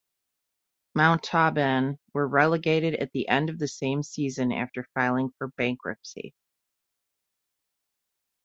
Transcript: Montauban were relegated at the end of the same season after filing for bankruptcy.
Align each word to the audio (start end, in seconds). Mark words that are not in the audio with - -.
Montauban 0.95 1.99
were 2.11 2.27
relegated 2.27 2.95
at 2.95 3.11
the 3.11 3.29
end 3.29 3.51
of 3.51 3.59
the 3.59 3.67
same 3.67 4.01
season 4.01 4.51
after 4.51 4.87
filing 4.95 5.29
for 5.37 5.49
bankruptcy. 5.49 6.33